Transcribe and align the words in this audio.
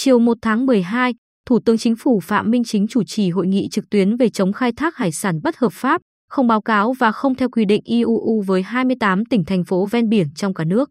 Chiều 0.00 0.18
1 0.18 0.38
tháng 0.42 0.66
12, 0.66 1.14
Thủ 1.46 1.58
tướng 1.64 1.78
Chính 1.78 1.96
phủ 1.96 2.20
Phạm 2.20 2.50
Minh 2.50 2.64
Chính 2.64 2.86
chủ 2.88 3.04
trì 3.04 3.30
hội 3.30 3.46
nghị 3.46 3.68
trực 3.70 3.90
tuyến 3.90 4.16
về 4.16 4.28
chống 4.28 4.52
khai 4.52 4.72
thác 4.76 4.96
hải 4.96 5.12
sản 5.12 5.40
bất 5.42 5.56
hợp 5.56 5.72
pháp, 5.72 6.00
không 6.28 6.46
báo 6.46 6.62
cáo 6.62 6.92
và 6.92 7.12
không 7.12 7.34
theo 7.34 7.48
quy 7.50 7.64
định 7.64 7.80
IUU 7.84 8.42
với 8.46 8.62
28 8.62 9.24
tỉnh 9.24 9.44
thành 9.44 9.64
phố 9.64 9.86
ven 9.86 10.08
biển 10.08 10.26
trong 10.34 10.54
cả 10.54 10.64
nước. 10.64 10.90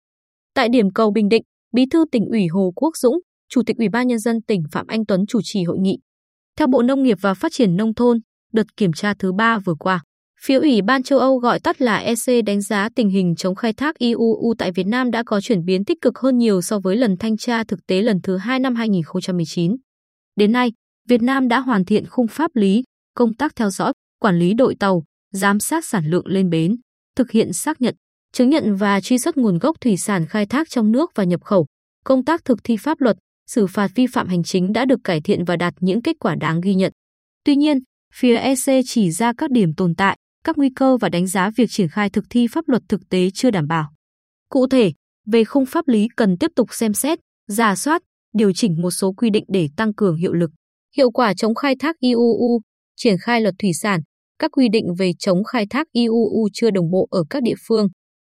Tại 0.54 0.70
điểm 0.70 0.92
cầu 0.92 1.12
Bình 1.12 1.30
Định, 1.30 1.44
Bí 1.74 1.86
thư 1.92 2.06
tỉnh 2.12 2.26
ủy 2.26 2.48
Hồ 2.48 2.72
Quốc 2.76 2.98
Dũng, 2.98 3.20
Chủ 3.50 3.62
tịch 3.66 3.78
Ủy 3.78 3.90
ban 3.90 4.08
nhân 4.08 4.20
dân 4.20 4.42
tỉnh 4.48 4.64
Phạm 4.72 4.88
Anh 4.88 5.06
Tuấn 5.06 5.26
chủ 5.28 5.40
trì 5.44 5.64
hội 5.64 5.78
nghị. 5.80 5.98
Theo 6.58 6.68
Bộ 6.68 6.82
Nông 6.82 7.04
nghiệp 7.04 7.18
và 7.22 7.34
Phát 7.34 7.52
triển 7.52 7.76
nông 7.76 7.94
thôn, 7.94 8.18
đợt 8.54 8.78
kiểm 8.78 8.94
tra 8.94 9.14
thứ 9.20 9.32
ba 9.34 9.60
vừa 9.60 9.76
qua, 9.80 10.04
phía 10.42 10.60
Ủy 10.60 10.82
ban 10.82 11.04
châu 11.04 11.20
Âu 11.20 11.38
gọi 11.38 11.60
tắt 11.60 11.82
là 11.82 11.98
EC 11.98 12.46
đánh 12.46 12.62
giá 12.62 12.90
tình 12.96 13.10
hình 13.10 13.36
chống 13.36 13.56
khai 13.56 13.74
thác 13.74 13.98
IUU 13.98 14.54
tại 14.58 14.72
Việt 14.72 14.88
Nam 14.88 15.12
đã 15.12 15.24
có 15.26 15.42
chuyển 15.42 15.66
biến 15.66 15.86
tích 15.86 16.02
cực 16.02 16.20
hơn 16.20 16.38
nhiều 16.38 16.62
so 16.62 16.80
với 16.80 16.96
lần 16.96 17.18
thanh 17.18 17.38
tra 17.38 17.64
thực 17.64 17.88
tế 17.88 18.02
lần 18.02 18.22
thứ 18.22 18.38
hai 18.38 18.60
năm 18.60 18.76
2019. 18.76 19.76
Đến 20.36 20.52
nay, 20.52 20.72
Việt 21.08 21.22
Nam 21.22 21.48
đã 21.48 21.60
hoàn 21.60 21.86
thiện 21.86 22.06
khung 22.06 22.28
pháp 22.28 22.52
lý, 22.56 22.84
công 23.16 23.34
tác 23.34 23.56
theo 23.56 23.70
dõi, 23.70 23.94
quản 24.20 24.40
lý 24.40 24.54
đội 24.54 24.76
tàu, 24.80 25.04
giám 25.34 25.60
sát 25.60 25.86
sản 25.86 26.06
lượng 26.06 26.28
lên 26.28 26.50
bến, 26.50 26.76
thực 27.16 27.32
hiện 27.32 27.54
xác 27.54 27.82
nhận, 27.82 27.96
chứng 28.34 28.50
nhận 28.50 28.76
và 28.76 29.02
truy 29.02 29.20
xuất 29.20 29.38
nguồn 29.38 29.58
gốc 29.58 29.82
thủy 29.82 29.98
sản 29.98 30.26
khai 30.26 30.46
thác 30.46 30.70
trong 30.70 30.92
nước 30.92 31.12
và 31.16 31.24
nhập 31.24 31.44
khẩu. 31.44 31.66
Công 32.06 32.26
tác 32.26 32.46
thực 32.46 32.64
thi 32.64 32.78
pháp 32.78 33.02
luật, 33.02 33.18
xử 33.48 33.68
phạt 33.68 33.92
vi 33.96 34.08
phạm 34.08 34.28
hành 34.28 34.44
chính 34.44 34.74
đã 34.74 34.86
được 34.86 35.00
cải 35.04 35.22
thiện 35.22 35.46
và 35.46 35.56
đạt 35.56 35.74
những 35.80 36.02
kết 36.02 36.16
quả 36.20 36.36
đáng 36.36 36.62
ghi 36.62 36.76
nhận. 36.76 36.94
Tuy 37.44 37.56
nhiên, 37.56 37.80
phía 38.14 38.36
EC 38.36 38.84
chỉ 38.86 39.12
ra 39.12 39.34
các 39.38 39.52
điểm 39.52 39.74
tồn 39.74 39.96
tại, 39.96 40.18
các 40.48 40.58
nguy 40.58 40.70
cơ 40.76 40.98
và 40.98 41.10
đánh 41.10 41.28
giá 41.28 41.52
việc 41.56 41.70
triển 41.70 41.88
khai 41.90 42.10
thực 42.10 42.26
thi 42.30 42.48
pháp 42.52 42.70
luật 42.70 42.84
thực 42.90 43.10
tế 43.10 43.30
chưa 43.34 43.52
đảm 43.52 43.68
bảo. 43.68 43.90
Cụ 44.50 44.68
thể, 44.68 44.92
về 45.26 45.44
khung 45.44 45.66
pháp 45.66 45.88
lý 45.88 46.08
cần 46.16 46.38
tiếp 46.38 46.52
tục 46.56 46.74
xem 46.74 46.94
xét, 46.94 47.20
giả 47.48 47.76
soát, 47.76 48.02
điều 48.34 48.52
chỉnh 48.54 48.82
một 48.82 48.92
số 48.92 49.12
quy 49.12 49.30
định 49.30 49.44
để 49.48 49.68
tăng 49.78 49.94
cường 49.94 50.16
hiệu 50.16 50.34
lực, 50.34 50.52
hiệu 50.98 51.12
quả 51.12 51.34
chống 51.34 51.56
khai 51.56 51.76
thác 51.80 51.96
IUU, 52.00 52.62
triển 52.96 53.16
khai 53.22 53.42
luật 53.42 53.54
thủy 53.60 53.72
sản, 53.74 54.00
các 54.40 54.52
quy 54.52 54.70
định 54.70 54.86
về 54.98 55.12
chống 55.20 55.44
khai 55.44 55.66
thác 55.70 55.88
IUU 55.92 56.48
chưa 56.54 56.72
đồng 56.72 56.92
bộ 56.92 57.08
ở 57.12 57.24
các 57.30 57.44
địa 57.44 57.56
phương. 57.68 57.88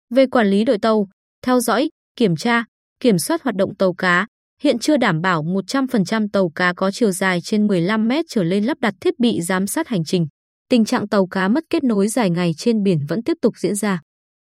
Về 0.10 0.26
quản 0.26 0.48
lý 0.48 0.64
đội 0.66 0.78
tàu, 0.82 1.08
theo 1.46 1.60
dõi, 1.60 1.90
kiểm 2.16 2.36
tra, 2.36 2.64
kiểm 3.00 3.18
soát 3.18 3.44
hoạt 3.44 3.56
động 3.56 3.76
tàu 3.76 3.94
cá, 3.94 4.28
hiện 4.62 4.80
chưa 4.80 4.98
đảm 4.98 5.22
bảo 5.22 5.44
100% 5.44 6.28
tàu 6.34 6.50
cá 6.56 6.74
có 6.74 6.92
chiều 6.92 7.12
dài 7.12 7.40
trên 7.44 7.68
15 7.68 8.08
mét 8.08 8.26
trở 8.30 8.44
lên 8.44 8.64
lắp 8.64 8.78
đặt 8.82 8.94
thiết 9.02 9.20
bị 9.20 9.42
giám 9.42 9.68
sát 9.68 9.88
hành 9.88 10.04
trình. 10.04 10.28
Tình 10.72 10.86
trạng 10.86 11.08
tàu 11.08 11.28
cá 11.28 11.48
mất 11.48 11.64
kết 11.70 11.84
nối 11.84 12.08
dài 12.08 12.30
ngày 12.30 12.54
trên 12.58 12.84
biển 12.84 13.00
vẫn 13.08 13.24
tiếp 13.24 13.38
tục 13.42 13.54
diễn 13.58 13.76
ra. 13.76 14.02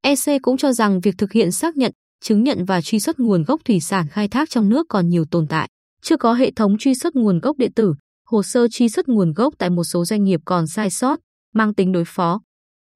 EC 0.03 0.43
cũng 0.43 0.57
cho 0.57 0.73
rằng 0.73 1.01
việc 1.01 1.15
thực 1.19 1.33
hiện 1.33 1.53
xác 1.53 1.77
nhận, 1.77 1.93
chứng 2.21 2.43
nhận 2.43 2.65
và 2.65 2.81
truy 2.81 3.01
xuất 3.01 3.21
nguồn 3.21 3.45
gốc 3.45 3.61
thủy 3.65 3.81
sản 3.81 4.07
khai 4.09 4.29
thác 4.29 4.51
trong 4.51 4.69
nước 4.69 4.87
còn 4.89 5.09
nhiều 5.09 5.25
tồn 5.31 5.47
tại. 5.47 5.69
Chưa 6.03 6.17
có 6.17 6.33
hệ 6.35 6.51
thống 6.51 6.79
truy 6.79 6.95
xuất 6.95 7.17
nguồn 7.17 7.39
gốc 7.39 7.57
điện 7.57 7.73
tử, 7.73 7.95
hồ 8.27 8.43
sơ 8.43 8.69
truy 8.69 8.89
xuất 8.89 9.09
nguồn 9.09 9.33
gốc 9.33 9.55
tại 9.59 9.71
một 9.71 9.85
số 9.85 10.05
doanh 10.05 10.25
nghiệp 10.25 10.41
còn 10.45 10.67
sai 10.67 10.91
sót, 10.91 11.19
mang 11.55 11.75
tính 11.75 11.93
đối 11.93 12.05
phó. 12.07 12.41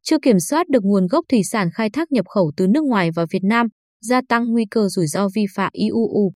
Chưa 0.02 0.18
kiểm 0.22 0.40
soát 0.40 0.68
được 0.68 0.84
nguồn 0.84 1.06
gốc 1.06 1.24
thủy 1.28 1.40
sản 1.44 1.68
khai 1.74 1.90
thác 1.90 2.12
nhập 2.12 2.26
khẩu 2.28 2.52
từ 2.56 2.66
nước 2.66 2.84
ngoài 2.84 3.10
vào 3.10 3.26
Việt 3.30 3.44
Nam, 3.44 3.66
gia 4.00 4.20
tăng 4.28 4.44
nguy 4.52 4.64
cơ 4.70 4.88
rủi 4.88 5.06
ro 5.06 5.28
vi 5.34 5.46
phạm 5.54 5.70
IUU. 5.72 6.32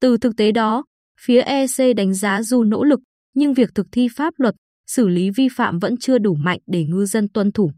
Từ 0.00 0.16
thực 0.18 0.36
tế 0.36 0.52
đó, 0.52 0.84
phía 1.20 1.40
EC 1.40 1.96
đánh 1.96 2.14
giá 2.14 2.42
dù 2.42 2.62
nỗ 2.64 2.84
lực, 2.84 3.00
nhưng 3.34 3.54
việc 3.54 3.70
thực 3.74 3.86
thi 3.92 4.08
pháp 4.16 4.34
luật, 4.36 4.54
xử 4.86 5.08
lý 5.08 5.30
vi 5.30 5.48
phạm 5.48 5.78
vẫn 5.78 5.96
chưa 5.96 6.18
đủ 6.18 6.34
mạnh 6.34 6.58
để 6.66 6.84
ngư 6.84 7.06
dân 7.06 7.28
tuân 7.28 7.52
thủ. 7.52 7.70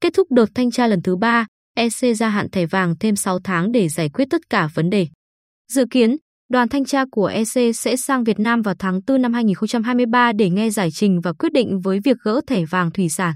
Kết 0.00 0.14
thúc 0.14 0.32
đợt 0.32 0.46
thanh 0.54 0.70
tra 0.70 0.86
lần 0.86 1.02
thứ 1.02 1.16
ba, 1.16 1.46
EC 1.76 2.16
gia 2.16 2.28
hạn 2.28 2.50
thẻ 2.50 2.66
vàng 2.66 2.94
thêm 3.00 3.16
6 3.16 3.38
tháng 3.44 3.72
để 3.72 3.88
giải 3.88 4.08
quyết 4.08 4.24
tất 4.30 4.40
cả 4.50 4.68
vấn 4.74 4.90
đề. 4.90 5.06
Dự 5.72 5.84
kiến, 5.90 6.16
đoàn 6.48 6.68
thanh 6.68 6.84
tra 6.84 7.04
của 7.10 7.26
EC 7.26 7.76
sẽ 7.76 7.96
sang 7.96 8.24
Việt 8.24 8.38
Nam 8.38 8.62
vào 8.62 8.74
tháng 8.78 9.00
4 9.06 9.22
năm 9.22 9.32
2023 9.32 10.32
để 10.32 10.50
nghe 10.50 10.70
giải 10.70 10.90
trình 10.90 11.20
và 11.20 11.32
quyết 11.32 11.52
định 11.52 11.80
với 11.80 12.00
việc 12.04 12.16
gỡ 12.22 12.40
thẻ 12.46 12.64
vàng 12.64 12.90
thủy 12.90 13.08
sản. 13.08 13.34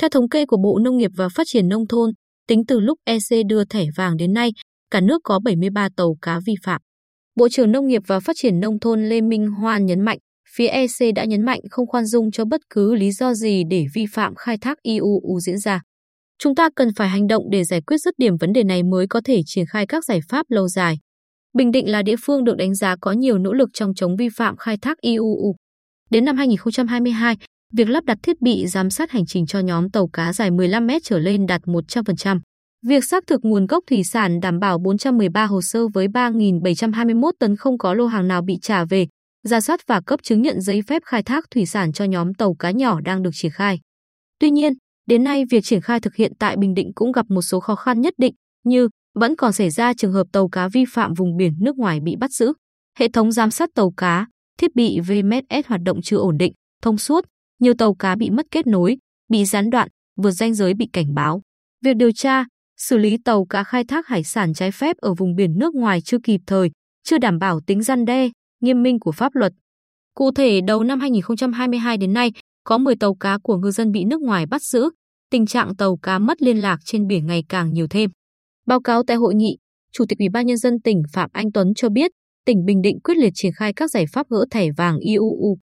Theo 0.00 0.10
thống 0.10 0.28
kê 0.28 0.46
của 0.46 0.56
Bộ 0.56 0.78
Nông 0.78 0.96
nghiệp 0.96 1.10
và 1.16 1.28
Phát 1.28 1.46
triển 1.46 1.68
Nông 1.68 1.86
thôn, 1.88 2.10
tính 2.48 2.66
từ 2.66 2.80
lúc 2.80 2.98
EC 3.04 3.46
đưa 3.48 3.64
thẻ 3.64 3.84
vàng 3.96 4.16
đến 4.16 4.32
nay, 4.32 4.50
cả 4.90 5.00
nước 5.00 5.20
có 5.24 5.40
73 5.44 5.88
tàu 5.96 6.16
cá 6.22 6.40
vi 6.46 6.54
phạm. 6.64 6.80
Bộ 7.36 7.48
trưởng 7.48 7.72
Nông 7.72 7.86
nghiệp 7.88 8.02
và 8.06 8.20
Phát 8.20 8.36
triển 8.36 8.60
Nông 8.60 8.80
thôn 8.80 9.08
Lê 9.08 9.20
Minh 9.20 9.46
Hoan 9.46 9.86
nhấn 9.86 10.00
mạnh, 10.00 10.18
phía 10.56 10.66
EC 10.66 11.14
đã 11.14 11.24
nhấn 11.24 11.42
mạnh 11.42 11.60
không 11.70 11.86
khoan 11.86 12.06
dung 12.06 12.30
cho 12.30 12.44
bất 12.44 12.60
cứ 12.70 12.94
lý 12.94 13.12
do 13.12 13.34
gì 13.34 13.62
để 13.70 13.86
vi 13.94 14.06
phạm 14.12 14.34
khai 14.34 14.58
thác 14.60 14.78
IUU 14.82 15.40
diễn 15.40 15.58
ra. 15.58 15.80
Chúng 16.38 16.54
ta 16.54 16.68
cần 16.76 16.88
phải 16.96 17.08
hành 17.08 17.26
động 17.26 17.42
để 17.50 17.64
giải 17.64 17.80
quyết 17.80 17.98
dứt 17.98 18.14
điểm 18.18 18.36
vấn 18.36 18.52
đề 18.52 18.64
này 18.64 18.82
mới 18.82 19.06
có 19.06 19.20
thể 19.24 19.40
triển 19.46 19.66
khai 19.66 19.86
các 19.86 20.04
giải 20.04 20.20
pháp 20.28 20.46
lâu 20.48 20.68
dài. 20.68 20.98
Bình 21.56 21.70
Định 21.70 21.90
là 21.90 22.02
địa 22.02 22.16
phương 22.22 22.44
được 22.44 22.56
đánh 22.56 22.74
giá 22.74 22.96
có 23.00 23.12
nhiều 23.12 23.38
nỗ 23.38 23.52
lực 23.52 23.68
trong 23.72 23.94
chống 23.94 24.16
vi 24.16 24.28
phạm 24.28 24.56
khai 24.56 24.76
thác 24.82 25.00
IUU. 25.00 25.54
Đến 26.10 26.24
năm 26.24 26.36
2022, 26.36 27.36
việc 27.72 27.88
lắp 27.88 28.04
đặt 28.04 28.18
thiết 28.22 28.40
bị 28.40 28.66
giám 28.66 28.90
sát 28.90 29.10
hành 29.10 29.26
trình 29.26 29.46
cho 29.46 29.58
nhóm 29.58 29.90
tàu 29.90 30.08
cá 30.12 30.32
dài 30.32 30.50
15 30.50 30.86
mét 30.86 31.02
trở 31.04 31.18
lên 31.18 31.46
đạt 31.46 31.60
100%. 31.62 32.40
Việc 32.86 33.04
xác 33.04 33.26
thực 33.26 33.40
nguồn 33.42 33.66
gốc 33.66 33.84
thủy 33.90 34.04
sản 34.04 34.40
đảm 34.40 34.58
bảo 34.58 34.78
413 34.78 35.44
hồ 35.44 35.60
sơ 35.62 35.88
với 35.88 36.06
3.721 36.06 37.30
tấn 37.40 37.56
không 37.56 37.78
có 37.78 37.94
lô 37.94 38.06
hàng 38.06 38.28
nào 38.28 38.42
bị 38.42 38.58
trả 38.62 38.84
về, 38.84 39.06
ra 39.42 39.60
soát 39.60 39.80
và 39.86 40.00
cấp 40.06 40.20
chứng 40.22 40.42
nhận 40.42 40.60
giấy 40.60 40.82
phép 40.86 41.02
khai 41.04 41.22
thác 41.22 41.44
thủy 41.50 41.66
sản 41.66 41.92
cho 41.92 42.04
nhóm 42.04 42.34
tàu 42.34 42.54
cá 42.54 42.70
nhỏ 42.70 43.00
đang 43.00 43.22
được 43.22 43.30
triển 43.32 43.52
khai. 43.52 43.80
Tuy 44.38 44.50
nhiên, 44.50 44.72
đến 45.06 45.24
nay 45.24 45.44
việc 45.50 45.64
triển 45.64 45.80
khai 45.80 46.00
thực 46.00 46.14
hiện 46.14 46.32
tại 46.38 46.56
Bình 46.56 46.74
Định 46.74 46.90
cũng 46.94 47.12
gặp 47.12 47.26
một 47.28 47.42
số 47.42 47.60
khó 47.60 47.74
khăn 47.74 48.00
nhất 48.00 48.14
định, 48.18 48.34
như 48.64 48.88
vẫn 49.14 49.36
còn 49.36 49.52
xảy 49.52 49.70
ra 49.70 49.94
trường 49.94 50.12
hợp 50.12 50.26
tàu 50.32 50.48
cá 50.48 50.68
vi 50.68 50.84
phạm 50.88 51.14
vùng 51.14 51.36
biển 51.36 51.52
nước 51.60 51.76
ngoài 51.76 52.00
bị 52.04 52.16
bắt 52.16 52.30
giữ, 52.32 52.52
hệ 52.98 53.08
thống 53.08 53.32
giám 53.32 53.50
sát 53.50 53.70
tàu 53.74 53.90
cá, 53.96 54.26
thiết 54.58 54.74
bị 54.74 55.00
VMS 55.00 55.66
hoạt 55.66 55.80
động 55.84 56.02
chưa 56.02 56.16
ổn 56.16 56.36
định, 56.38 56.52
thông 56.82 56.98
suốt, 56.98 57.24
nhiều 57.60 57.74
tàu 57.78 57.94
cá 57.94 58.16
bị 58.16 58.30
mất 58.30 58.46
kết 58.50 58.66
nối, 58.66 58.96
bị 59.30 59.44
gián 59.44 59.70
đoạn, 59.70 59.88
vượt 60.16 60.30
ranh 60.30 60.54
giới 60.54 60.74
bị 60.74 60.88
cảnh 60.92 61.14
báo. 61.14 61.42
Việc 61.84 61.96
điều 61.96 62.12
tra, 62.12 62.44
xử 62.76 62.98
lý 62.98 63.16
tàu 63.24 63.44
cá 63.44 63.64
khai 63.64 63.84
thác 63.84 64.06
hải 64.06 64.24
sản 64.24 64.54
trái 64.54 64.70
phép 64.70 64.96
ở 64.96 65.14
vùng 65.14 65.34
biển 65.34 65.58
nước 65.58 65.74
ngoài 65.74 66.00
chưa 66.00 66.18
kịp 66.22 66.40
thời, 66.46 66.70
chưa 67.04 67.18
đảm 67.18 67.38
bảo 67.38 67.60
tính 67.66 67.82
răn 67.82 68.04
đe, 68.04 68.28
nghiêm 68.60 68.82
minh 68.82 69.00
của 69.00 69.12
pháp 69.12 69.34
luật. 69.34 69.52
Cụ 70.14 70.30
thể, 70.32 70.60
đầu 70.60 70.82
năm 70.82 71.00
2022 71.00 71.96
đến 71.96 72.12
nay, 72.12 72.32
có 72.64 72.78
10 72.78 72.96
tàu 72.96 73.14
cá 73.14 73.38
của 73.42 73.56
ngư 73.56 73.70
dân 73.70 73.92
bị 73.92 74.04
nước 74.04 74.20
ngoài 74.20 74.46
bắt 74.46 74.62
giữ, 74.62 74.90
tình 75.30 75.46
trạng 75.46 75.76
tàu 75.76 75.96
cá 75.96 76.18
mất 76.18 76.42
liên 76.42 76.56
lạc 76.56 76.78
trên 76.84 77.06
biển 77.06 77.26
ngày 77.26 77.44
càng 77.48 77.72
nhiều 77.72 77.86
thêm. 77.90 78.10
Báo 78.66 78.80
cáo 78.80 79.02
tại 79.06 79.16
hội 79.16 79.34
nghị, 79.34 79.58
Chủ 79.92 80.04
tịch 80.08 80.18
Ủy 80.18 80.28
ban 80.28 80.46
nhân 80.46 80.56
dân 80.56 80.80
tỉnh 80.84 81.02
Phạm 81.12 81.30
Anh 81.32 81.52
Tuấn 81.52 81.74
cho 81.76 81.88
biết, 81.88 82.10
tỉnh 82.46 82.64
Bình 82.64 82.82
Định 82.82 83.00
quyết 83.04 83.16
liệt 83.16 83.30
triển 83.34 83.52
khai 83.52 83.72
các 83.72 83.90
giải 83.90 84.06
pháp 84.12 84.26
gỡ 84.30 84.44
thẻ 84.50 84.68
vàng 84.76 84.98
IUU. 84.98 85.58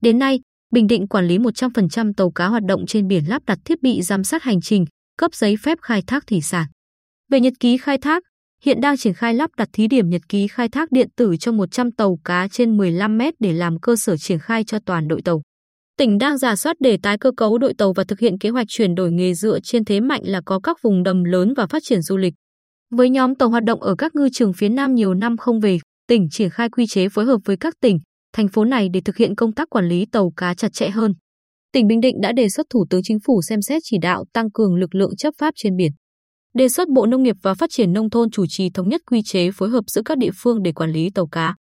Đến 0.00 0.18
nay, 0.18 0.40
Bình 0.72 0.86
Định 0.86 1.08
quản 1.08 1.26
lý 1.26 1.38
100% 1.38 2.12
tàu 2.16 2.30
cá 2.30 2.46
hoạt 2.46 2.62
động 2.68 2.86
trên 2.86 3.06
biển 3.06 3.24
lắp 3.28 3.42
đặt 3.46 3.58
thiết 3.64 3.82
bị 3.82 4.02
giám 4.02 4.24
sát 4.24 4.42
hành 4.42 4.60
trình, 4.60 4.84
cấp 5.18 5.34
giấy 5.34 5.56
phép 5.62 5.78
khai 5.82 6.02
thác 6.06 6.26
thủy 6.26 6.40
sản. 6.40 6.66
Về 7.30 7.40
nhật 7.40 7.52
ký 7.60 7.76
khai 7.76 7.98
thác, 7.98 8.22
hiện 8.62 8.80
đang 8.80 8.96
triển 8.96 9.14
khai 9.14 9.34
lắp 9.34 9.50
đặt 9.56 9.68
thí 9.72 9.86
điểm 9.88 10.08
nhật 10.08 10.22
ký 10.28 10.46
khai 10.48 10.68
thác 10.68 10.92
điện 10.92 11.08
tử 11.16 11.36
cho 11.40 11.52
100 11.52 11.92
tàu 11.92 12.18
cá 12.24 12.48
trên 12.48 12.76
15 12.76 13.18
mét 13.18 13.34
để 13.38 13.52
làm 13.52 13.80
cơ 13.80 13.96
sở 13.96 14.16
triển 14.16 14.38
khai 14.38 14.64
cho 14.64 14.78
toàn 14.86 15.08
đội 15.08 15.22
tàu. 15.22 15.42
Tỉnh 15.98 16.18
đang 16.18 16.38
giả 16.38 16.56
soát 16.56 16.76
để 16.80 16.98
tái 17.02 17.18
cơ 17.18 17.30
cấu 17.36 17.58
đội 17.58 17.74
tàu 17.78 17.92
và 17.92 18.04
thực 18.04 18.20
hiện 18.20 18.38
kế 18.38 18.48
hoạch 18.48 18.66
chuyển 18.68 18.94
đổi 18.94 19.12
nghề 19.12 19.34
dựa 19.34 19.58
trên 19.62 19.84
thế 19.84 20.00
mạnh 20.00 20.22
là 20.24 20.40
có 20.44 20.60
các 20.62 20.76
vùng 20.82 21.02
đầm 21.02 21.24
lớn 21.24 21.54
và 21.56 21.66
phát 21.66 21.82
triển 21.82 22.02
du 22.02 22.16
lịch. 22.16 22.34
Với 22.90 23.10
nhóm 23.10 23.34
tàu 23.34 23.48
hoạt 23.48 23.64
động 23.64 23.82
ở 23.82 23.94
các 23.98 24.14
ngư 24.14 24.28
trường 24.32 24.52
phía 24.52 24.68
Nam 24.68 24.94
nhiều 24.94 25.14
năm 25.14 25.36
không 25.36 25.60
về, 25.60 25.78
tỉnh 26.08 26.28
triển 26.30 26.50
khai 26.50 26.68
quy 26.68 26.86
chế 26.86 27.08
phối 27.08 27.24
hợp 27.24 27.38
với 27.44 27.56
các 27.56 27.74
tỉnh, 27.80 27.98
thành 28.32 28.48
phố 28.48 28.64
này 28.64 28.88
để 28.92 29.00
thực 29.04 29.16
hiện 29.16 29.34
công 29.34 29.52
tác 29.52 29.70
quản 29.70 29.88
lý 29.88 30.06
tàu 30.12 30.32
cá 30.36 30.54
chặt 30.54 30.72
chẽ 30.72 30.90
hơn. 30.90 31.12
Tỉnh 31.72 31.86
Bình 31.86 32.00
Định 32.00 32.20
đã 32.22 32.32
đề 32.32 32.48
xuất 32.48 32.66
Thủ 32.70 32.86
tướng 32.90 33.00
Chính 33.04 33.18
phủ 33.26 33.40
xem 33.48 33.62
xét 33.62 33.82
chỉ 33.84 33.96
đạo 34.02 34.24
tăng 34.32 34.50
cường 34.50 34.74
lực 34.74 34.94
lượng 34.94 35.16
chấp 35.16 35.34
pháp 35.38 35.54
trên 35.56 35.76
biển. 35.76 35.92
Đề 36.56 36.68
xuất 36.68 36.88
Bộ 36.88 37.06
Nông 37.06 37.22
nghiệp 37.22 37.36
và 37.42 37.54
Phát 37.54 37.70
triển 37.70 37.92
Nông 37.92 38.10
thôn 38.10 38.30
chủ 38.30 38.46
trì 38.46 38.70
thống 38.70 38.88
nhất 38.88 39.00
quy 39.10 39.22
chế 39.22 39.50
phối 39.50 39.68
hợp 39.68 39.84
giữa 39.86 40.02
các 40.04 40.18
địa 40.18 40.30
phương 40.34 40.62
để 40.62 40.72
quản 40.72 40.90
lý 40.90 41.10
tàu 41.10 41.26
cá. 41.26 41.54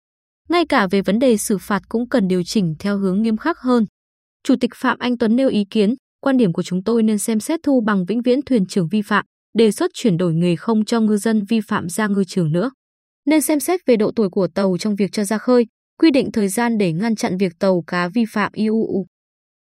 Ngay 0.49 0.65
cả 0.65 0.87
về 0.91 1.01
vấn 1.01 1.19
đề 1.19 1.37
xử 1.37 1.57
phạt 1.57 1.81
cũng 1.89 2.09
cần 2.09 2.27
điều 2.27 2.43
chỉnh 2.43 2.75
theo 2.79 2.97
hướng 2.97 3.21
nghiêm 3.21 3.37
khắc 3.37 3.59
hơn. 3.59 3.85
Chủ 4.43 4.55
tịch 4.61 4.71
Phạm 4.75 4.97
Anh 4.99 5.17
Tuấn 5.17 5.35
nêu 5.35 5.49
ý 5.49 5.65
kiến, 5.69 5.95
quan 6.21 6.37
điểm 6.37 6.53
của 6.53 6.63
chúng 6.63 6.83
tôi 6.83 7.03
nên 7.03 7.17
xem 7.17 7.39
xét 7.39 7.59
thu 7.63 7.81
bằng 7.85 8.05
vĩnh 8.05 8.21
viễn 8.21 8.41
thuyền 8.41 8.65
trưởng 8.65 8.87
vi 8.91 9.01
phạm, 9.01 9.25
đề 9.57 9.71
xuất 9.71 9.91
chuyển 9.93 10.17
đổi 10.17 10.33
nghề 10.33 10.55
không 10.55 10.85
cho 10.85 11.01
ngư 11.01 11.17
dân 11.17 11.45
vi 11.49 11.59
phạm 11.61 11.89
ra 11.89 12.07
ngư 12.07 12.23
trường 12.23 12.51
nữa. 12.51 12.71
Nên 13.25 13.41
xem 13.41 13.59
xét 13.59 13.79
về 13.85 13.95
độ 13.95 14.11
tuổi 14.15 14.29
của 14.29 14.47
tàu 14.55 14.77
trong 14.79 14.95
việc 14.95 15.11
cho 15.11 15.23
ra 15.23 15.37
khơi, 15.37 15.65
quy 15.99 16.11
định 16.11 16.31
thời 16.31 16.47
gian 16.47 16.77
để 16.77 16.93
ngăn 16.93 17.15
chặn 17.15 17.37
việc 17.37 17.51
tàu 17.59 17.83
cá 17.87 18.07
vi 18.07 18.25
phạm 18.25 18.51
IUU. 18.53 19.05